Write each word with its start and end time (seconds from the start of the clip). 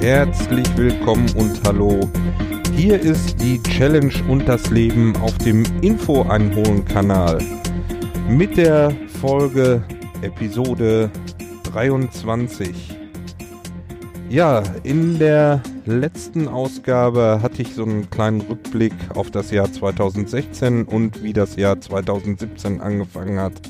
Herzlich 0.00 0.66
willkommen 0.78 1.30
und 1.36 1.60
hallo. 1.66 2.00
Hier 2.74 2.98
ist 2.98 3.38
die 3.38 3.62
Challenge 3.62 4.14
und 4.28 4.48
das 4.48 4.70
Leben 4.70 5.14
auf 5.16 5.36
dem 5.36 5.62
Info 5.82 6.22
einholen 6.22 6.86
Kanal 6.86 7.38
mit 8.26 8.56
der 8.56 8.96
Folge 9.20 9.82
Episode 10.22 11.10
23. 11.64 12.96
Ja, 14.30 14.62
in 14.84 15.18
der 15.18 15.62
letzten 15.84 16.48
Ausgabe 16.48 17.40
hatte 17.42 17.60
ich 17.60 17.74
so 17.74 17.84
einen 17.84 18.08
kleinen 18.08 18.40
Rückblick 18.40 18.94
auf 19.14 19.30
das 19.30 19.50
Jahr 19.50 19.70
2016 19.70 20.86
und 20.86 21.22
wie 21.22 21.34
das 21.34 21.56
Jahr 21.56 21.78
2017 21.78 22.80
angefangen 22.80 23.38
hat. 23.38 23.60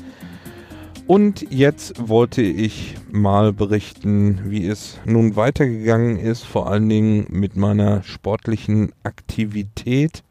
Und 1.07 1.45
jetzt 1.51 2.07
wollte 2.07 2.41
ich 2.41 2.95
mal 3.11 3.51
berichten, 3.51 4.39
wie 4.45 4.65
es 4.67 4.97
nun 5.05 5.35
weitergegangen 5.35 6.17
ist, 6.17 6.43
vor 6.43 6.69
allen 6.69 6.87
Dingen 6.87 7.25
mit 7.29 7.57
meiner 7.57 8.01
sportlichen 8.03 8.93
Aktivität. 9.03 10.23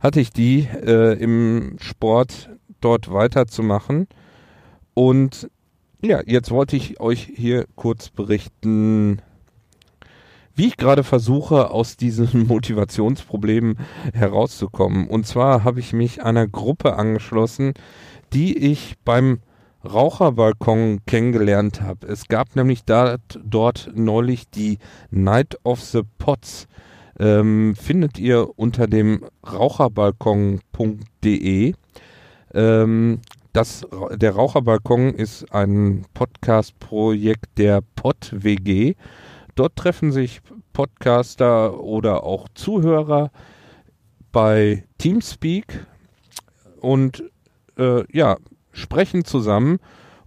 hatte 0.00 0.20
ich 0.20 0.30
die 0.30 0.60
äh, 0.60 1.14
im 1.14 1.76
Sport 1.80 2.50
dort 2.80 3.12
weiterzumachen. 3.12 4.08
Und 4.94 5.50
ja, 6.00 6.20
jetzt 6.24 6.50
wollte 6.50 6.76
ich 6.76 7.00
euch 7.00 7.30
hier 7.34 7.66
kurz 7.74 8.10
berichten, 8.10 9.20
wie 10.58 10.66
ich 10.66 10.76
gerade 10.76 11.04
versuche, 11.04 11.70
aus 11.70 11.96
diesen 11.96 12.46
Motivationsproblemen 12.48 13.78
herauszukommen. 14.12 15.06
Und 15.06 15.24
zwar 15.24 15.62
habe 15.62 15.78
ich 15.78 15.92
mich 15.92 16.24
einer 16.24 16.48
Gruppe 16.48 16.96
angeschlossen, 16.96 17.74
die 18.32 18.58
ich 18.58 18.96
beim 19.04 19.38
Raucherbalkon 19.84 21.02
kennengelernt 21.06 21.80
habe. 21.80 22.08
Es 22.08 22.26
gab 22.26 22.56
nämlich 22.56 22.84
da, 22.84 23.18
dort 23.44 23.92
neulich 23.94 24.50
die 24.50 24.78
Night 25.10 25.56
of 25.62 25.80
the 25.80 26.02
Pots. 26.18 26.66
Ähm, 27.20 27.76
findet 27.76 28.18
ihr 28.18 28.48
unter 28.56 28.88
dem 28.88 29.24
raucherbalkon.de. 29.48 31.74
Ähm, 32.54 33.20
das, 33.52 33.86
der 34.16 34.32
Raucherbalkon 34.32 35.14
ist 35.14 35.52
ein 35.52 36.04
Podcast-Projekt 36.14 37.58
der 37.58 37.80
PodWG. 37.94 38.96
Dort 39.58 39.74
treffen 39.74 40.12
sich 40.12 40.40
Podcaster 40.72 41.80
oder 41.80 42.22
auch 42.22 42.46
Zuhörer 42.54 43.32
bei 44.30 44.84
Teamspeak 44.98 45.84
und 46.80 47.24
äh, 47.76 48.04
ja, 48.16 48.36
sprechen 48.70 49.24
zusammen 49.24 49.80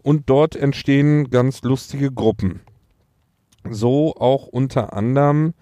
und 0.03 0.29
dort 0.29 0.57
entstehen 0.57 1.29
ganz 1.29 1.61
lustige 1.61 2.11
Gruppen. 2.11 2.59
So 3.69 4.15
auch 4.17 4.47
unter 4.47 4.93
anderem 4.93 5.53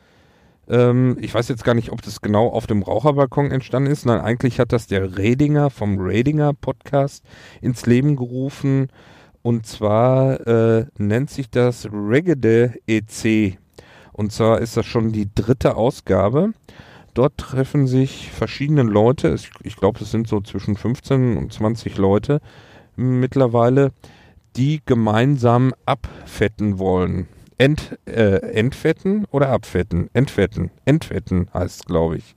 ähm, 0.67 1.17
ich 1.19 1.33
weiß 1.33 1.47
jetzt 1.49 1.63
gar 1.63 1.73
nicht, 1.73 1.91
ob 1.91 2.01
das 2.01 2.21
genau 2.21 2.47
auf 2.47 2.67
dem 2.67 2.83
Raucherbalkon 2.83 3.51
entstanden 3.51 3.91
ist. 3.91 4.05
Nein, 4.05 4.21
eigentlich 4.21 4.59
hat 4.59 4.71
das 4.71 4.87
der 4.87 5.17
Redinger 5.17 5.69
vom 5.69 5.99
Redinger 5.99 6.53
Podcast 6.53 7.23
ins 7.61 7.85
Leben 7.85 8.15
gerufen. 8.15 8.89
Und 9.41 9.65
zwar 9.65 10.45
äh, 10.47 10.85
nennt 10.97 11.29
sich 11.29 11.49
das 11.49 11.87
Regede 11.91 12.75
EC. 12.87 13.57
Und 14.11 14.31
zwar 14.31 14.59
ist 14.59 14.75
das 14.75 14.85
schon 14.85 15.11
die 15.11 15.29
dritte 15.33 15.75
Ausgabe. 15.75 16.51
Dort 17.13 17.37
treffen 17.37 17.87
sich 17.87 18.31
verschiedene 18.31 18.83
Leute. 18.83 19.33
Ich, 19.33 19.49
ich 19.63 19.75
glaube, 19.77 19.99
es 20.01 20.11
sind 20.11 20.27
so 20.27 20.41
zwischen 20.41 20.75
15 20.75 21.37
und 21.37 21.53
20 21.53 21.97
Leute 21.97 22.41
mittlerweile, 22.95 23.91
die 24.55 24.81
gemeinsam 24.85 25.73
abfetten 25.85 26.79
wollen. 26.79 27.27
Ent, 27.57 27.97
äh, 28.05 28.37
entfetten 28.53 29.25
oder 29.31 29.49
abfetten? 29.49 30.09
Entfetten. 30.13 30.71
Entfetten 30.85 31.49
heißt 31.53 31.81
es, 31.81 31.85
glaube 31.85 32.17
ich. 32.17 32.35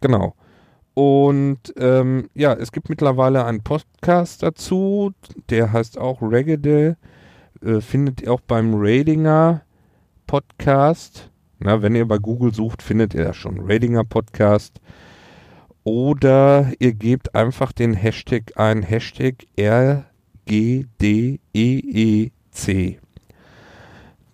Genau. 0.00 0.34
Und 0.98 1.74
ähm, 1.76 2.30
ja, 2.32 2.54
es 2.54 2.72
gibt 2.72 2.88
mittlerweile 2.88 3.44
einen 3.44 3.62
Podcast 3.62 4.42
dazu, 4.42 5.12
der 5.50 5.70
heißt 5.70 5.98
auch 5.98 6.22
Reggae. 6.22 6.96
Äh, 7.62 7.80
findet 7.82 8.22
ihr 8.22 8.32
auch 8.32 8.40
beim 8.40 8.72
Radinger 8.74 9.60
Podcast. 10.26 11.30
Na, 11.58 11.82
wenn 11.82 11.94
ihr 11.94 12.08
bei 12.08 12.16
Google 12.16 12.54
sucht, 12.54 12.80
findet 12.80 13.12
ihr 13.12 13.24
das 13.24 13.36
schon. 13.36 13.60
Radinger 13.60 14.04
Podcast. 14.04 14.80
Oder 15.84 16.72
ihr 16.78 16.94
gebt 16.94 17.34
einfach 17.34 17.72
den 17.72 17.92
Hashtag 17.92 18.52
ein, 18.56 18.82
Hashtag 18.82 19.44
RGDEEC 19.60 20.06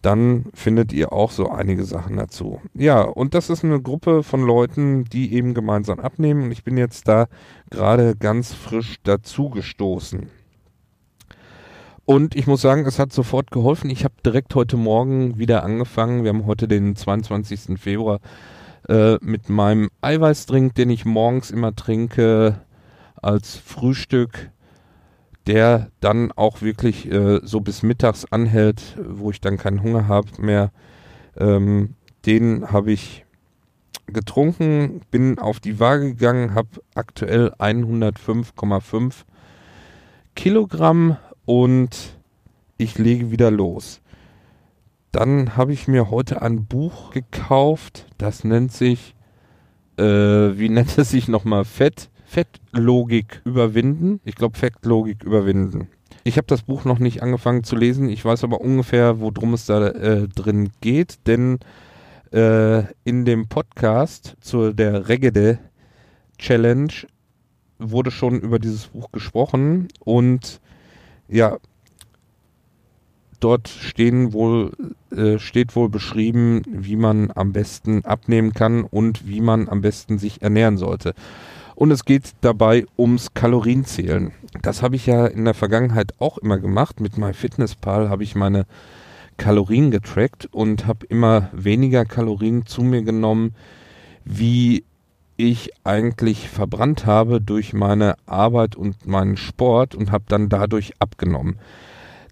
dann 0.02 0.46
findet 0.52 0.92
ihr 0.92 1.12
auch 1.12 1.30
so 1.30 1.48
einige 1.48 1.84
Sachen 1.84 2.16
dazu. 2.16 2.60
Ja, 2.74 3.02
und 3.02 3.34
das 3.34 3.50
ist 3.50 3.64
eine 3.64 3.80
Gruppe 3.80 4.22
von 4.22 4.42
Leuten, 4.42 5.04
die 5.04 5.32
eben 5.32 5.54
gemeinsam 5.54 6.00
abnehmen 6.00 6.44
und 6.44 6.52
ich 6.52 6.64
bin 6.64 6.76
jetzt 6.76 7.08
da 7.08 7.28
gerade 7.70 8.16
ganz 8.16 8.52
frisch 8.52 8.96
dazugestoßen. 9.04 10.28
Und 12.04 12.34
ich 12.34 12.48
muss 12.48 12.60
sagen, 12.60 12.84
es 12.84 12.98
hat 12.98 13.12
sofort 13.12 13.52
geholfen. 13.52 13.88
Ich 13.88 14.04
habe 14.04 14.14
direkt 14.26 14.54
heute 14.56 14.76
Morgen 14.76 15.38
wieder 15.38 15.62
angefangen. 15.62 16.24
Wir 16.24 16.30
haben 16.30 16.46
heute 16.46 16.66
den 16.66 16.96
22. 16.96 17.78
Februar 17.78 18.18
äh, 18.88 19.18
mit 19.20 19.48
meinem 19.48 19.88
Eiweißdrink, 20.00 20.74
den 20.74 20.90
ich 20.90 21.04
morgens 21.04 21.52
immer 21.52 21.76
trinke 21.76 22.60
als 23.14 23.56
Frühstück 23.56 24.50
der 25.46 25.90
dann 26.00 26.30
auch 26.32 26.62
wirklich 26.62 27.10
äh, 27.10 27.40
so 27.42 27.60
bis 27.60 27.82
mittags 27.82 28.24
anhält, 28.30 28.96
wo 29.02 29.30
ich 29.30 29.40
dann 29.40 29.58
keinen 29.58 29.82
Hunger 29.82 30.08
habe 30.08 30.28
mehr. 30.40 30.72
Ähm, 31.36 31.94
den 32.26 32.70
habe 32.70 32.92
ich 32.92 33.24
getrunken, 34.06 35.00
bin 35.10 35.38
auf 35.38 35.58
die 35.58 35.80
Waage 35.80 36.14
gegangen, 36.14 36.54
habe 36.54 36.68
aktuell 36.94 37.52
105,5 37.58 39.24
Kilogramm 40.34 41.16
und 41.44 42.18
ich 42.78 42.98
lege 42.98 43.30
wieder 43.30 43.50
los. 43.50 44.00
Dann 45.10 45.56
habe 45.56 45.72
ich 45.72 45.88
mir 45.88 46.10
heute 46.10 46.40
ein 46.40 46.64
Buch 46.66 47.10
gekauft, 47.10 48.06
das 48.16 48.44
nennt 48.44 48.72
sich, 48.72 49.14
äh, 49.98 50.04
wie 50.04 50.68
nennt 50.68 50.96
es 50.96 51.10
sich 51.10 51.28
nochmal, 51.28 51.64
Fett 51.64 52.10
Fettlogik 52.32 53.42
überwinden. 53.44 54.18
Ich 54.24 54.36
glaube, 54.36 54.56
Fettlogik 54.56 55.22
überwinden. 55.22 55.88
Ich 56.24 56.38
habe 56.38 56.46
das 56.46 56.62
Buch 56.62 56.86
noch 56.86 56.98
nicht 56.98 57.22
angefangen 57.22 57.62
zu 57.62 57.76
lesen. 57.76 58.08
Ich 58.08 58.24
weiß 58.24 58.42
aber 58.42 58.62
ungefähr, 58.62 59.20
worum 59.20 59.52
es 59.52 59.66
da 59.66 59.88
äh, 59.88 60.28
drin 60.28 60.70
geht, 60.80 61.26
denn 61.26 61.58
äh, 62.32 62.84
in 63.04 63.26
dem 63.26 63.48
Podcast 63.48 64.38
zu 64.40 64.72
der 64.72 65.10
Regede 65.10 65.58
Challenge 66.38 66.92
wurde 67.78 68.10
schon 68.10 68.40
über 68.40 68.58
dieses 68.58 68.86
Buch 68.86 69.12
gesprochen 69.12 69.88
und 70.00 70.62
ja, 71.28 71.58
dort 73.40 73.68
stehen 73.68 74.32
wohl, 74.32 74.72
äh, 75.14 75.38
steht 75.38 75.76
wohl 75.76 75.90
beschrieben, 75.90 76.62
wie 76.66 76.96
man 76.96 77.30
am 77.34 77.52
besten 77.52 78.06
abnehmen 78.06 78.54
kann 78.54 78.84
und 78.84 79.28
wie 79.28 79.42
man 79.42 79.68
am 79.68 79.82
besten 79.82 80.16
sich 80.16 80.40
ernähren 80.40 80.78
sollte. 80.78 81.12
Und 81.82 81.90
es 81.90 82.04
geht 82.04 82.34
dabei 82.42 82.86
ums 82.96 83.34
Kalorienzählen. 83.34 84.30
Das 84.62 84.82
habe 84.82 84.94
ich 84.94 85.06
ja 85.06 85.26
in 85.26 85.44
der 85.44 85.52
Vergangenheit 85.52 86.12
auch 86.20 86.38
immer 86.38 86.60
gemacht. 86.60 87.00
Mit 87.00 87.18
MyFitnessPal 87.18 88.08
habe 88.08 88.22
ich 88.22 88.36
meine 88.36 88.66
Kalorien 89.36 89.90
getrackt 89.90 90.46
und 90.52 90.86
habe 90.86 91.04
immer 91.06 91.48
weniger 91.52 92.04
Kalorien 92.04 92.66
zu 92.66 92.82
mir 92.82 93.02
genommen, 93.02 93.56
wie 94.24 94.84
ich 95.36 95.72
eigentlich 95.82 96.48
verbrannt 96.48 97.04
habe 97.04 97.40
durch 97.40 97.72
meine 97.72 98.14
Arbeit 98.26 98.76
und 98.76 99.08
meinen 99.08 99.36
Sport 99.36 99.96
und 99.96 100.12
habe 100.12 100.26
dann 100.28 100.48
dadurch 100.48 100.92
abgenommen. 101.00 101.58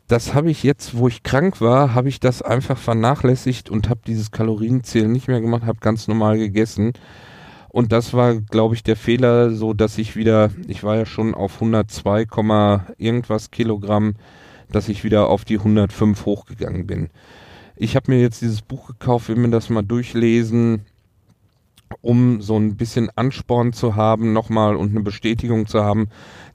das 0.07 0.33
habe 0.33 0.53
ich 0.53 0.63
jetzt, 0.63 0.97
wo 0.97 1.09
ich 1.09 1.25
krank 1.25 1.61
war, 1.61 1.93
habe 1.93 2.09
ich 2.09 2.21
das 2.21 2.41
einfach 2.41 2.79
vernachlässigt 2.79 3.69
und 3.69 3.89
habe 3.89 4.03
dieses 4.07 4.31
Kalorienzählen 4.31 5.11
nicht 5.11 5.27
mehr 5.27 5.41
gemacht, 5.41 5.65
habe 5.65 5.81
ganz 5.81 6.07
normal 6.07 6.39
gegessen. 6.39 6.93
Und 7.71 7.93
das 7.93 8.13
war, 8.15 8.35
glaube 8.35 8.75
ich, 8.75 8.83
der 8.83 8.97
Fehler, 8.97 9.53
so 9.53 9.73
dass 9.73 9.97
ich 9.97 10.17
wieder, 10.17 10.51
ich 10.67 10.83
war 10.83 10.97
ja 10.97 11.07
schon 11.07 11.35
auf 11.35 11.55
102, 11.55 12.27
irgendwas 12.99 13.51
Kilogramm, 13.53 14.17
dass 14.71 14.89
ich 14.89 15.05
wieder 15.05 15.29
auf 15.29 15.45
die 15.45 15.59
105 15.59 16.27
hochgegangen 16.27 16.87
bin. 16.87 17.11
Ich 17.77 17.97
habe 17.97 18.11
mir 18.11 18.21
jetzt 18.21 18.43
dieses 18.43 18.63
Buch 18.63 18.89
gekauft, 18.89 19.29
will 19.29 19.37
mir 19.37 19.51
das 19.51 19.71
mal 19.71 19.83
durchlesen, 19.83 20.85
um 22.03 22.43
so 22.43 22.57
ein 22.57 22.77
bisschen 22.77 23.09
Ansporn 23.15 23.73
zu 23.73 23.95
haben, 23.95 24.33
nochmal 24.33 24.75
und 24.75 24.91
eine 24.91 25.01
Bestätigung 25.01 25.67
zu 25.67 25.85
haben, 25.85 26.09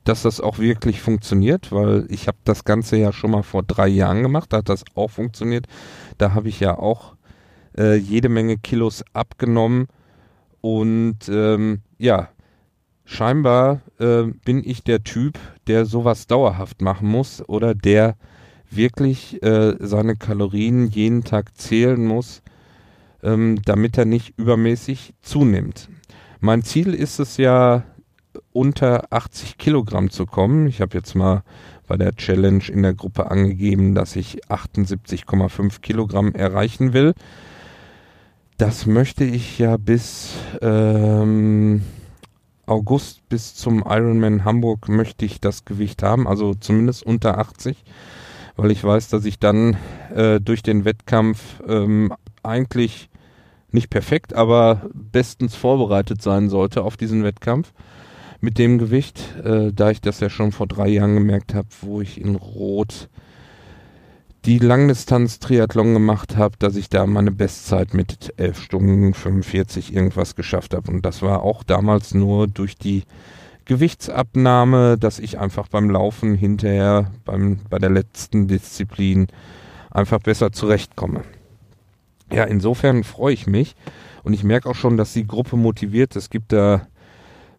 dass 0.04 0.22
das 0.22 0.42
auch 0.42 0.60
wirklich 0.60 1.02
funktioniert, 1.02 1.72
weil 1.72 2.06
ich 2.10 2.28
habe 2.28 2.38
das 2.44 2.64
Ganze 2.64 2.98
ja 2.98 3.12
schon 3.12 3.32
mal 3.32 3.44
vor 3.44 3.64
drei 3.64 3.88
Jahren 3.88 4.22
gemacht, 4.22 4.52
da 4.52 4.58
hat 4.58 4.70
das 4.70 4.84
auch 4.96 5.10
funktioniert. 5.10 5.66
Da 6.18 6.34
habe 6.34 6.50
ich 6.50 6.60
ja 6.60 6.78
auch 6.78 7.16
äh, 7.78 7.96
jede 7.96 8.30
Menge 8.30 8.58
Kilos 8.58 9.04
abgenommen 9.14 9.88
und 10.66 11.30
ähm, 11.30 11.82
ja, 12.00 12.30
scheinbar 13.04 13.82
äh, 14.00 14.24
bin 14.24 14.64
ich 14.66 14.84
der 14.84 15.04
Typ, 15.04 15.38
der 15.68 15.86
sowas 15.86 16.26
dauerhaft 16.26 16.82
machen 16.82 17.08
muss 17.08 17.48
oder 17.48 17.76
der 17.76 18.16
wirklich 18.72 19.44
äh, 19.44 19.76
seine 19.80 20.16
Kalorien 20.16 20.88
jeden 20.88 21.24
Tag 21.24 21.56
zählen 21.56 22.04
muss, 22.04 22.42
ähm, 23.22 23.60
damit 23.66 23.96
er 24.00 24.06
nicht 24.06 24.40
übermäßig 24.40 25.14
zunimmt. 25.22 25.88
Mein 26.40 26.64
Ziel 26.64 26.96
ist 26.96 27.20
es 27.20 27.38
ja, 27.38 27.84
unter 28.52 29.14
80 29.14 29.60
Kilogramm 29.60 30.10
zu 30.10 30.26
kommen. 30.26 30.66
Ich 30.66 30.82
habe 30.82 30.98
jetzt 30.98 31.14
mal 31.14 31.44
bei 31.86 31.96
der 31.96 32.16
Challenge 32.16 32.64
in 32.70 32.82
der 32.82 32.96
Gruppe 32.96 33.30
angegeben, 33.30 33.94
dass 33.94 34.16
ich 34.16 34.44
78,5 34.48 35.82
Kilogramm 35.82 36.34
erreichen 36.34 36.94
will. 36.94 37.14
Das 38.58 38.86
möchte 38.86 39.26
ich 39.26 39.60
ja 39.60 39.76
bis 39.76 40.34
ähm, 40.62 41.82
August 42.66 43.28
bis 43.28 43.54
zum 43.54 43.84
Ironman 43.86 44.46
Hamburg 44.46 44.88
möchte 44.88 45.26
ich 45.26 45.42
das 45.42 45.66
Gewicht 45.66 46.02
haben, 46.02 46.26
also 46.26 46.54
zumindest 46.54 47.04
unter 47.04 47.38
80, 47.38 47.84
weil 48.56 48.72
ich 48.72 48.82
weiß, 48.82 49.10
dass 49.10 49.26
ich 49.26 49.40
dann 49.40 49.76
äh, 50.16 50.40
durch 50.40 50.64
den 50.64 50.86
Wettkampf 50.86 51.62
ähm, 51.68 52.14
eigentlich 52.44 53.10
nicht 53.72 53.90
perfekt, 53.90 54.34
aber 54.34 54.90
bestens 54.94 55.54
vorbereitet 55.54 56.22
sein 56.22 56.48
sollte 56.50 56.84
auf 56.84 56.96
diesen 56.96 57.26
Wettkampf 57.26 57.74
mit 58.40 58.58
dem 58.58 58.78
Gewicht, 58.78 59.36
äh, 59.44 59.74
da 59.74 59.92
ich 59.92 60.00
das 60.00 60.22
ja 60.22 60.30
schon 60.30 60.54
vor 60.54 60.68
drei 60.68 60.88
Jahren 60.88 61.16
gemerkt 61.16 61.54
habe, 61.54 61.68
wo 61.82 62.00
ich 62.00 62.22
in 62.22 62.36
Rot 62.36 63.10
die 64.46 64.60
Langdistanz-Triathlon 64.60 65.94
gemacht 65.94 66.38
habe, 66.38 66.56
dass 66.60 66.76
ich 66.76 66.90
da 66.90 67.08
meine 67.08 67.32
Bestzeit 67.32 67.96
mit 67.96 68.34
11 68.38 68.62
Stunden 68.62 69.14
45 69.14 69.94
irgendwas 69.94 70.36
geschafft 70.36 70.76
habe. 70.76 70.92
Und 70.92 71.04
das 71.04 71.24
war 71.24 71.42
auch 71.42 71.64
damals 71.64 72.14
nur 72.14 72.48
durch 72.48 72.78
die 72.78 73.04
Gewichtsabnahme, 73.66 74.98
dass 75.00 75.18
ich 75.18 75.40
einfach 75.40 75.68
beim 75.68 75.90
Laufen 75.90 76.36
hinterher, 76.36 77.12
beim, 77.26 77.60
bei 77.70 77.80
der 77.80 77.90
letzten 77.90 78.48
Disziplin 78.48 79.28
einfach 79.90 80.20
besser 80.20 80.52
zurechtkomme. 80.52 81.24
Ja, 82.32 82.44
insofern 82.44 83.04
freue 83.04 83.34
ich 83.34 83.48
mich 83.48 83.76
und 84.24 84.34
ich 84.34 84.44
merke 84.44 84.70
auch 84.70 84.76
schon, 84.76 84.98
dass 84.98 85.14
die 85.14 85.26
Gruppe 85.26 85.58
motiviert. 85.58 86.16
Es 86.16 86.30
gibt 86.30 86.52
da 86.52 86.88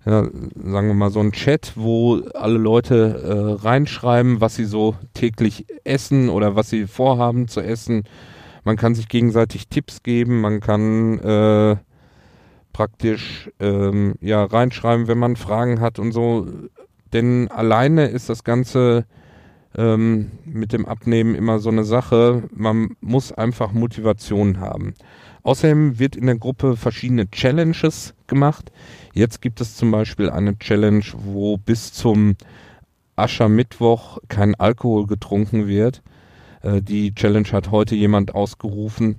ja, 0.06 0.22
sagen 0.22 0.86
wir 0.86 0.94
mal, 0.94 1.10
so 1.10 1.18
ein 1.20 1.32
Chat, 1.32 1.72
wo 1.74 2.20
alle 2.34 2.58
Leute 2.58 3.58
äh, 3.58 3.62
reinschreiben, 3.62 4.40
was 4.40 4.54
sie 4.54 4.64
so 4.64 4.94
täglich 5.14 5.66
essen 5.82 6.28
oder 6.28 6.54
was 6.54 6.70
sie 6.70 6.86
vorhaben 6.86 7.48
zu 7.48 7.60
essen. 7.60 8.04
Man 8.62 8.76
kann 8.76 8.94
sich 8.94 9.08
gegenseitig 9.08 9.68
Tipps 9.68 10.04
geben, 10.04 10.40
man 10.40 10.60
kann 10.60 11.18
äh, 11.18 11.76
praktisch 12.72 13.50
ähm, 13.58 14.14
ja 14.20 14.44
reinschreiben, 14.44 15.08
wenn 15.08 15.18
man 15.18 15.34
Fragen 15.34 15.80
hat 15.80 15.98
und 15.98 16.12
so. 16.12 16.46
Denn 17.12 17.48
alleine 17.48 18.06
ist 18.06 18.28
das 18.28 18.44
Ganze 18.44 19.06
ähm, 19.76 20.30
mit 20.44 20.72
dem 20.72 20.86
Abnehmen 20.86 21.34
immer 21.34 21.58
so 21.58 21.68
eine 21.68 21.84
Sache. 21.84 22.44
Man 22.54 22.96
muss 23.00 23.32
einfach 23.32 23.72
Motivation 23.72 24.60
haben. 24.60 24.94
Außerdem 25.42 25.98
wird 25.98 26.16
in 26.16 26.26
der 26.26 26.38
Gruppe 26.38 26.76
verschiedene 26.76 27.30
Challenges 27.30 28.14
gemacht. 28.26 28.72
Jetzt 29.12 29.40
gibt 29.40 29.60
es 29.60 29.76
zum 29.76 29.90
Beispiel 29.90 30.30
eine 30.30 30.58
Challenge, 30.58 31.04
wo 31.16 31.56
bis 31.56 31.92
zum 31.92 32.36
Aschermittwoch 33.14 34.18
kein 34.28 34.54
Alkohol 34.54 35.06
getrunken 35.06 35.68
wird. 35.68 36.02
Äh, 36.62 36.82
die 36.82 37.14
Challenge 37.14 37.48
hat 37.52 37.70
heute 37.70 37.94
jemand 37.94 38.34
ausgerufen. 38.34 39.16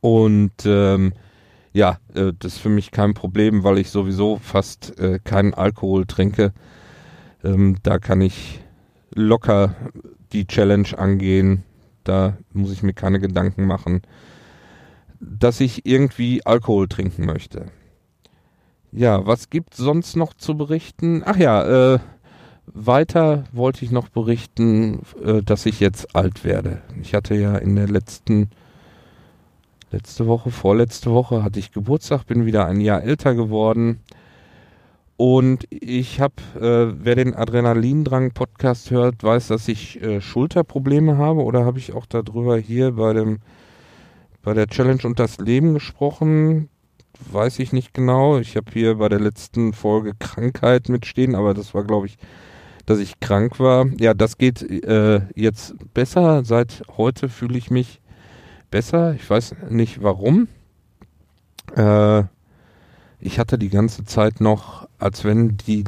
Und 0.00 0.52
ähm, 0.64 1.12
ja, 1.72 1.98
äh, 2.14 2.32
das 2.38 2.54
ist 2.54 2.60
für 2.60 2.68
mich 2.68 2.90
kein 2.90 3.14
Problem, 3.14 3.64
weil 3.64 3.78
ich 3.78 3.90
sowieso 3.90 4.38
fast 4.38 4.98
äh, 4.98 5.18
keinen 5.22 5.54
Alkohol 5.54 6.06
trinke. 6.06 6.52
Ähm, 7.44 7.76
da 7.82 7.98
kann 7.98 8.20
ich 8.20 8.60
locker 9.14 9.74
die 10.32 10.46
Challenge 10.46 10.88
angehen. 10.96 11.64
Da 12.04 12.36
muss 12.52 12.72
ich 12.72 12.82
mir 12.82 12.94
keine 12.94 13.20
Gedanken 13.20 13.66
machen 13.66 14.02
dass 15.20 15.60
ich 15.60 15.86
irgendwie 15.86 16.44
Alkohol 16.44 16.88
trinken 16.88 17.26
möchte. 17.26 17.66
Ja, 18.90 19.24
was 19.26 19.50
gibt 19.50 19.74
sonst 19.74 20.16
noch 20.16 20.34
zu 20.34 20.56
berichten? 20.56 21.22
Ach 21.24 21.36
ja, 21.36 21.94
äh, 21.94 21.98
weiter 22.66 23.44
wollte 23.52 23.84
ich 23.84 23.90
noch 23.90 24.08
berichten, 24.08 25.02
äh, 25.22 25.42
dass 25.42 25.66
ich 25.66 25.78
jetzt 25.78 26.16
alt 26.16 26.44
werde. 26.44 26.82
Ich 27.00 27.14
hatte 27.14 27.34
ja 27.34 27.56
in 27.56 27.76
der 27.76 27.86
letzten, 27.86 28.50
letzte 29.92 30.26
Woche, 30.26 30.50
vorletzte 30.50 31.12
Woche 31.12 31.44
hatte 31.44 31.60
ich 31.60 31.72
Geburtstag, 31.72 32.26
bin 32.26 32.46
wieder 32.46 32.66
ein 32.66 32.80
Jahr 32.80 33.02
älter 33.02 33.34
geworden. 33.34 34.00
Und 35.20 35.66
ich 35.68 36.18
habe, 36.18 36.32
äh, 36.58 36.94
wer 36.98 37.14
den 37.14 37.34
Adrenalindrang-Podcast 37.34 38.90
hört, 38.90 39.22
weiß, 39.22 39.48
dass 39.48 39.68
ich 39.68 40.00
äh, 40.00 40.22
Schulterprobleme 40.22 41.18
habe. 41.18 41.42
Oder 41.42 41.66
habe 41.66 41.78
ich 41.78 41.92
auch 41.92 42.06
darüber 42.06 42.56
hier 42.56 42.92
bei 42.92 43.12
dem 43.12 43.40
bei 44.42 44.54
der 44.54 44.66
Challenge 44.66 45.02
und 45.04 45.18
das 45.18 45.36
Leben 45.36 45.74
gesprochen. 45.74 46.70
Weiß 47.30 47.58
ich 47.58 47.74
nicht 47.74 47.92
genau. 47.92 48.38
Ich 48.38 48.56
habe 48.56 48.72
hier 48.72 48.94
bei 48.94 49.10
der 49.10 49.20
letzten 49.20 49.74
Folge 49.74 50.14
Krankheit 50.18 50.88
mitstehen, 50.88 51.34
aber 51.34 51.52
das 51.52 51.74
war, 51.74 51.84
glaube 51.84 52.06
ich, 52.06 52.16
dass 52.86 52.98
ich 52.98 53.20
krank 53.20 53.60
war. 53.60 53.88
Ja, 53.98 54.14
das 54.14 54.38
geht 54.38 54.62
äh, 54.62 55.20
jetzt 55.34 55.74
besser. 55.92 56.46
Seit 56.46 56.82
heute 56.96 57.28
fühle 57.28 57.58
ich 57.58 57.70
mich 57.70 58.00
besser. 58.70 59.12
Ich 59.16 59.28
weiß 59.28 59.54
nicht 59.68 60.02
warum. 60.02 60.48
Äh, 61.76 62.22
ich 63.20 63.38
hatte 63.38 63.58
die 63.58 63.68
ganze 63.68 64.06
Zeit 64.06 64.40
noch, 64.40 64.88
als 65.00 65.24
wenn 65.24 65.56
die 65.56 65.84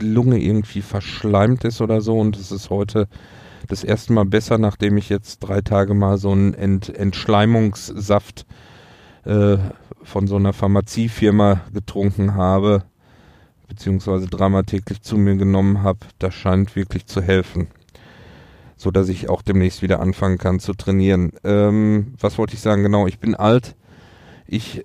Lunge 0.00 0.38
irgendwie 0.38 0.82
verschleimt 0.82 1.64
ist 1.64 1.80
oder 1.80 2.00
so 2.00 2.18
und 2.18 2.36
es 2.36 2.50
ist 2.50 2.70
heute 2.70 3.08
das 3.68 3.84
erste 3.84 4.12
Mal 4.12 4.24
besser, 4.24 4.58
nachdem 4.58 4.96
ich 4.96 5.08
jetzt 5.08 5.40
drei 5.40 5.60
Tage 5.60 5.94
mal 5.94 6.18
so 6.18 6.32
einen 6.32 6.54
Ent 6.54 6.88
Entschleimungssaft 6.88 8.46
äh, 9.24 9.58
von 10.02 10.26
so 10.26 10.36
einer 10.36 10.52
Pharmaziefirma 10.52 11.60
getrunken 11.72 12.34
habe, 12.34 12.84
beziehungsweise 13.68 14.26
dreimal 14.26 14.64
täglich 14.64 15.02
zu 15.02 15.16
mir 15.16 15.36
genommen 15.36 15.82
habe. 15.82 16.00
Das 16.18 16.34
scheint 16.34 16.74
wirklich 16.74 17.06
zu 17.06 17.22
helfen, 17.22 17.68
so 18.76 18.90
dass 18.90 19.08
ich 19.08 19.28
auch 19.28 19.42
demnächst 19.42 19.82
wieder 19.82 20.00
anfangen 20.00 20.38
kann 20.38 20.58
zu 20.58 20.72
trainieren. 20.74 21.32
Ähm, 21.44 22.14
was 22.18 22.38
wollte 22.38 22.54
ich 22.54 22.60
sagen? 22.60 22.82
Genau, 22.82 23.06
ich 23.06 23.20
bin 23.20 23.34
alt. 23.34 23.76
Ich 24.46 24.84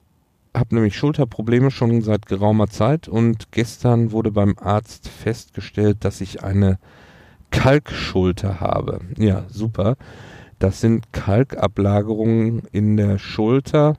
habe 0.60 0.76
nämlich 0.76 0.96
Schulterprobleme 0.96 1.72
schon 1.72 2.02
seit 2.02 2.26
geraumer 2.26 2.68
Zeit 2.68 3.08
und 3.08 3.52
gestern 3.52 4.12
wurde 4.12 4.32
beim 4.32 4.56
Arzt 4.60 5.08
festgestellt, 5.08 5.98
dass 6.02 6.22
ich 6.22 6.44
eine 6.44 6.80
Kalkschulter 7.52 8.60
habe. 8.60 9.02
Ja, 9.18 9.46
super. 9.50 9.96
Das 10.60 10.82
sind 10.82 11.14
Kalkablagerungen 11.14 12.64
in 12.72 12.98
der 12.98 13.20
Schulter. 13.20 13.98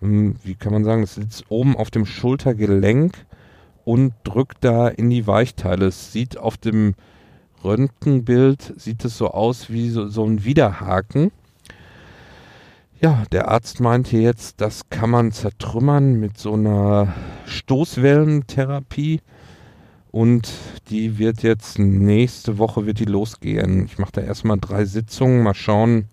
Hm, 0.00 0.36
wie 0.42 0.54
kann 0.54 0.72
man 0.72 0.84
sagen, 0.84 1.02
das 1.02 1.16
sitzt 1.16 1.44
oben 1.48 1.76
auf 1.76 1.90
dem 1.90 2.06
Schultergelenk 2.06 3.26
und 3.84 4.14
drückt 4.24 4.58
da 4.64 4.88
in 4.88 5.10
die 5.10 5.26
Weichteile. 5.26 5.86
Es 5.86 6.12
sieht 6.12 6.38
auf 6.38 6.56
dem 6.56 6.94
Röntgenbild, 7.62 8.74
sieht 8.76 9.04
es 9.04 9.18
so 9.18 9.28
aus 9.28 9.70
wie 9.70 9.90
so, 9.90 10.08
so 10.08 10.24
ein 10.24 10.44
Widerhaken. 10.44 11.32
Ja, 13.00 13.24
der 13.32 13.48
Arzt 13.48 13.80
meinte 13.80 14.16
jetzt, 14.16 14.60
das 14.60 14.88
kann 14.88 15.10
man 15.10 15.32
zertrümmern 15.32 16.14
mit 16.14 16.38
so 16.38 16.54
einer 16.54 17.12
Stoßwellentherapie. 17.46 19.20
Und 20.10 20.52
die 20.90 21.18
wird 21.18 21.42
jetzt 21.42 21.78
nächste 21.80 22.56
Woche 22.58 22.86
wird 22.86 23.00
die 23.00 23.04
losgehen. 23.04 23.84
Ich 23.84 23.98
mache 23.98 24.12
da 24.12 24.20
erstmal 24.20 24.58
drei 24.58 24.84
Sitzungen, 24.84 25.42
mal 25.42 25.54
schauen, 25.54 26.06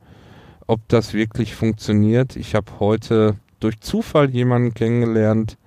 ob 0.66 0.82
das 0.88 1.14
wirklich 1.14 1.54
funktioniert. 1.54 2.36
Ich 2.36 2.56
habe 2.56 2.80
heute 2.80 3.36
durch 3.60 3.80
Zufall 3.80 4.32
jemanden 4.32 4.74
kennengelernt, 4.74 5.58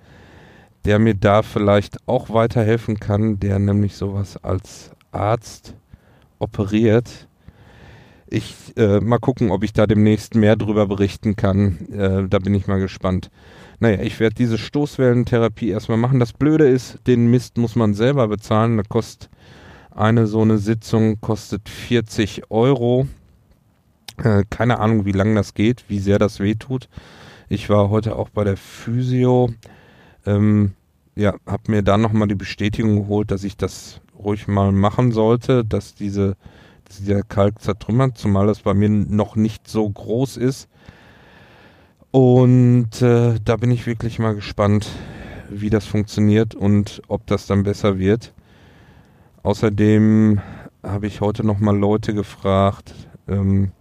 der 0.83 0.99
mir 0.99 1.15
da 1.15 1.43
vielleicht 1.43 1.97
auch 2.07 2.29
weiterhelfen 2.29 2.99
kann, 2.99 3.39
der 3.39 3.57
nämlich 3.57 3.95
sowas 3.95 4.37
als 4.43 4.91
Arzt 5.11 5.73
operiert. 6.37 7.27
Ich 8.35 8.75
äh, 8.75 8.99
mal 8.99 9.19
gucken, 9.19 9.49
ob 9.51 9.63
ich 9.63 9.71
da 9.71 9.87
demnächst 9.87 10.35
mehr 10.35 10.55
drüber 10.55 10.87
berichten 10.87 11.35
kann. 11.35 11.87
Äh, 11.89 12.27
da 12.27 12.39
bin 12.39 12.53
ich 12.53 12.67
mal 12.67 12.79
gespannt. 12.79 13.29
Naja, 13.79 14.01
ich 14.01 14.19
werde 14.19 14.35
diese 14.35 14.57
Stoßwellentherapie 14.57 15.69
erstmal 15.69 15.97
machen. 15.97 16.19
Das 16.19 16.33
Blöde 16.33 16.67
ist, 16.67 16.99
den 17.07 17.27
Mist 17.27 17.57
muss 17.57 17.75
man 17.75 17.93
selber 17.93 18.27
bezahlen. 18.27 18.77
Da 18.77 18.83
kostet 18.83 19.29
eine 19.91 20.27
so 20.27 20.41
eine 20.41 20.57
Sitzung 20.57 21.21
kostet 21.21 21.69
40 21.69 22.51
Euro. 22.51 23.07
Äh, 24.17 24.43
keine 24.49 24.79
Ahnung, 24.79 25.05
wie 25.05 25.13
lange 25.13 25.35
das 25.35 25.53
geht, 25.53 25.85
wie 25.87 25.99
sehr 25.99 26.19
das 26.19 26.41
wehtut. 26.41 26.89
Ich 27.47 27.69
war 27.69 27.89
heute 27.89 28.17
auch 28.17 28.29
bei 28.29 28.43
der 28.43 28.57
Physio. 28.57 29.49
Ähm, 30.25 30.73
ja, 31.15 31.35
habe 31.47 31.71
mir 31.71 31.83
da 31.83 31.97
nochmal 31.97 32.27
die 32.27 32.35
Bestätigung 32.35 33.03
geholt, 33.03 33.31
dass 33.31 33.45
ich 33.45 33.55
das 33.55 34.01
ruhig 34.17 34.49
mal 34.49 34.73
machen 34.73 35.13
sollte, 35.13 35.63
dass 35.63 35.95
diese 35.95 36.35
dieser 36.89 37.23
Kalk 37.23 37.61
zertrümmert, 37.61 38.17
zumal 38.17 38.47
das 38.47 38.61
bei 38.61 38.73
mir 38.73 38.89
noch 38.89 39.35
nicht 39.35 39.67
so 39.67 39.89
groß 39.89 40.37
ist. 40.37 40.69
Und 42.11 43.01
äh, 43.01 43.39
da 43.43 43.57
bin 43.57 43.71
ich 43.71 43.87
wirklich 43.87 44.19
mal 44.19 44.35
gespannt, 44.35 44.87
wie 45.49 45.69
das 45.69 45.85
funktioniert 45.85 46.55
und 46.55 47.01
ob 47.07 47.27
das 47.27 47.45
dann 47.47 47.63
besser 47.63 47.99
wird. 47.99 48.33
Außerdem 49.43 50.39
habe 50.81 51.07
ich 51.07 51.21
heute 51.21 51.45
nochmal 51.45 51.77
Leute 51.77 52.13
gefragt. 52.13 52.93
Ähm, 53.27 53.71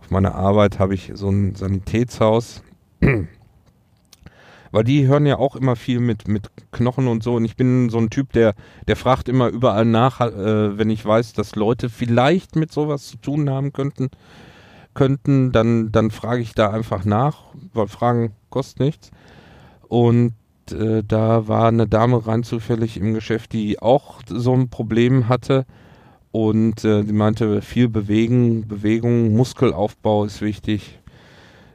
auf 0.00 0.10
meiner 0.10 0.34
Arbeit 0.34 0.78
habe 0.78 0.94
ich 0.94 1.12
so 1.14 1.30
ein 1.30 1.54
Sanitätshaus. 1.54 2.62
Weil 4.72 4.84
die 4.84 5.06
hören 5.06 5.26
ja 5.26 5.38
auch 5.38 5.56
immer 5.56 5.74
viel 5.74 6.00
mit, 6.00 6.28
mit 6.28 6.48
Knochen 6.70 7.08
und 7.08 7.22
so. 7.22 7.34
Und 7.34 7.44
ich 7.44 7.56
bin 7.56 7.90
so 7.90 7.98
ein 7.98 8.10
Typ, 8.10 8.32
der, 8.32 8.54
der 8.86 8.96
fragt 8.96 9.28
immer 9.28 9.48
überall 9.48 9.84
nach, 9.84 10.20
äh, 10.20 10.78
wenn 10.78 10.90
ich 10.90 11.04
weiß, 11.04 11.32
dass 11.32 11.56
Leute 11.56 11.88
vielleicht 11.88 12.56
mit 12.56 12.72
sowas 12.72 13.08
zu 13.08 13.16
tun 13.16 13.50
haben 13.50 13.72
könnten, 13.72 14.10
könnten, 14.94 15.52
dann, 15.52 15.90
dann 15.92 16.10
frage 16.10 16.42
ich 16.42 16.54
da 16.54 16.70
einfach 16.70 17.04
nach, 17.04 17.44
weil 17.74 17.88
Fragen 17.88 18.32
kostet 18.48 18.80
nichts. 18.80 19.10
Und 19.88 20.34
äh, 20.70 21.02
da 21.06 21.48
war 21.48 21.68
eine 21.68 21.88
Dame 21.88 22.26
rein 22.26 22.44
zufällig 22.44 22.96
im 22.96 23.14
Geschäft, 23.14 23.52
die 23.52 23.80
auch 23.80 24.20
so 24.26 24.54
ein 24.54 24.68
Problem 24.68 25.28
hatte. 25.28 25.66
Und 26.32 26.84
äh, 26.84 27.02
die 27.02 27.12
meinte, 27.12 27.60
viel 27.60 27.88
bewegen, 27.88 28.68
Bewegung, 28.68 29.34
Muskelaufbau 29.34 30.24
ist 30.24 30.40
wichtig. 30.42 31.00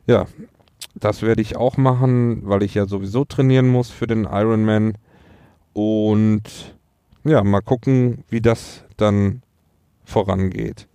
Ja, 0.08 0.28
das 0.96 1.22
werde 1.22 1.42
ich 1.42 1.58
auch 1.58 1.78
machen, 1.78 2.42
weil 2.46 2.64
ich 2.64 2.74
ja 2.74 2.86
sowieso 2.86 3.26
trainieren 3.26 3.68
muss 3.68 3.90
für 3.90 4.08
den 4.08 4.24
Ironman. 4.24 4.98
Und 5.74 6.76
ja, 7.26 7.44
mal 7.44 7.62
gucken, 7.62 8.24
wie 8.30 8.42
das 8.42 8.86
dann 8.98 9.42
vorangeht. 10.06 10.88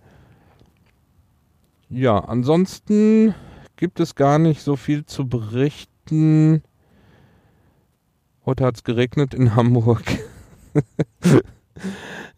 Ja, 1.89 2.19
ansonsten 2.19 3.35
gibt 3.75 3.99
es 3.99 4.15
gar 4.15 4.39
nicht 4.39 4.61
so 4.61 4.75
viel 4.75 5.05
zu 5.05 5.27
berichten. 5.27 6.63
Heute 8.45 8.65
hat 8.65 8.77
es 8.77 8.83
geregnet 8.83 9.33
in 9.33 9.55
Hamburg. 9.55 10.03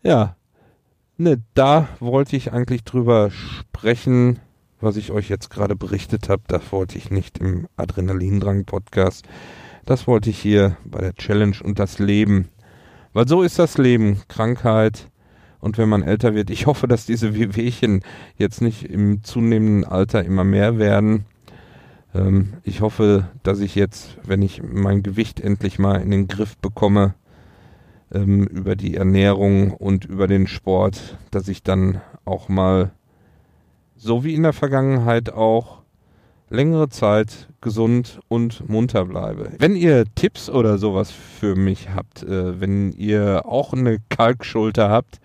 ja, 0.02 0.36
ne, 1.18 1.42
da 1.54 1.88
wollte 2.00 2.36
ich 2.36 2.52
eigentlich 2.52 2.84
drüber 2.84 3.32
sprechen 3.32 4.40
was 4.84 4.98
ich 4.98 5.12
euch 5.12 5.30
jetzt 5.30 5.50
gerade 5.50 5.76
berichtet 5.76 6.30
habe, 6.30 6.44
das 6.48 6.72
wollte 6.72 6.98
ich 6.98 7.10
nicht 7.10 7.38
im 7.38 7.68
Adrenalindrang-Podcast. 7.78 9.26
Das 9.86 10.08
wollte 10.08 10.30
ich 10.30 10.40
hier 10.40 10.78
bei 10.86 11.00
der 11.00 11.16
Challenge 11.16 11.56
und 11.64 11.80
das 11.80 12.00
Leben. 12.00 12.50
Weil 13.14 13.28
so 13.28 13.42
ist 13.42 13.60
das 13.60 13.78
Leben. 13.78 14.22
Krankheit. 14.28 15.10
Und 15.60 15.78
wenn 15.78 15.88
man 15.88 16.04
älter 16.04 16.36
wird, 16.36 16.50
ich 16.50 16.66
hoffe, 16.66 16.88
dass 16.88 17.06
diese 17.06 17.36
Wehwehchen 17.36 18.04
jetzt 18.38 18.62
nicht 18.62 18.84
im 18.84 19.24
zunehmenden 19.24 19.86
Alter 19.86 20.26
immer 20.26 20.44
mehr 20.44 20.78
werden. 20.78 21.26
Ähm, 22.14 22.56
ich 22.64 22.82
hoffe, 22.82 23.30
dass 23.44 23.60
ich 23.60 23.76
jetzt, 23.76 24.18
wenn 24.26 24.42
ich 24.42 24.62
mein 24.62 25.04
Gewicht 25.04 25.40
endlich 25.40 25.80
mal 25.80 26.02
in 26.02 26.12
den 26.12 26.28
Griff 26.28 26.58
bekomme, 26.58 27.14
ähm, 28.14 28.46
über 28.48 28.76
die 28.76 28.96
Ernährung 28.96 29.72
und 29.72 30.06
über 30.06 30.28
den 30.28 30.48
Sport, 30.48 31.18
dass 31.32 31.48
ich 31.48 31.64
dann 31.64 32.02
auch 32.26 32.50
mal 32.50 32.92
so 33.96 34.24
wie 34.24 34.34
in 34.34 34.44
der 34.44 34.54
Vergangenheit 34.54 35.32
auch 35.34 35.84
längere 36.50 36.90
Zeit 36.90 37.48
gesund 37.62 38.20
und 38.28 38.70
munter 38.70 39.06
bleibe. 39.06 39.52
Wenn 39.58 39.76
ihr 39.76 40.06
Tipps 40.16 40.50
oder 40.50 40.78
sowas 40.78 41.12
für 41.12 41.56
mich 41.56 41.90
habt, 41.90 42.24
äh, 42.24 42.60
wenn 42.60 42.92
ihr 42.92 43.44
auch 43.46 43.74
eine 43.74 43.98
Kalkschulter 44.10 44.90
habt 44.90 45.20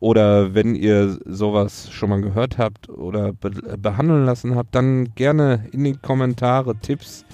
oder 0.00 0.54
wenn 0.54 0.74
ihr 0.74 1.18
sowas 1.26 1.90
schon 1.90 2.10
mal 2.10 2.22
gehört 2.22 2.58
habt 2.58 2.88
oder 2.88 3.32
be 3.32 3.50
behandeln 3.76 4.24
lassen 4.24 4.54
habt, 4.54 4.74
dann 4.74 5.14
gerne 5.14 5.66
in 5.72 5.84
die 5.84 5.96
Kommentare 5.96 6.76
Tipps 6.76 7.24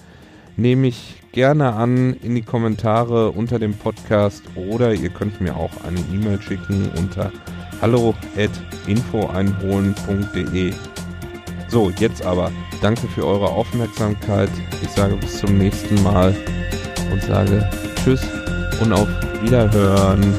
nehme 0.56 0.88
ich 0.88 1.22
gerne 1.32 1.72
an 1.74 2.14
in 2.14 2.34
die 2.34 2.42
Kommentare 2.42 3.30
unter 3.30 3.58
dem 3.58 3.74
Podcast 3.74 4.42
oder 4.56 4.92
ihr 4.92 5.10
könnt 5.10 5.40
mir 5.40 5.56
auch 5.56 5.70
eine 5.86 6.00
E-Mail 6.12 6.40
schicken 6.42 6.90
unter 6.96 7.32
hallo 7.80 8.14
at 8.36 8.50
infoeinholen.de. 8.86 10.72
So, 11.68 11.90
jetzt 11.98 12.22
aber. 12.22 12.50
Danke 12.80 13.06
für 13.08 13.26
eure 13.26 13.48
Aufmerksamkeit. 13.48 14.50
Ich 14.82 14.88
sage 14.90 15.16
bis 15.16 15.38
zum 15.38 15.58
nächsten 15.58 16.02
Mal 16.02 16.34
und 17.12 17.22
sage 17.22 17.68
Tschüss 18.02 18.22
und 18.80 18.92
auf 18.92 19.08
Wiederhören. 19.42 20.34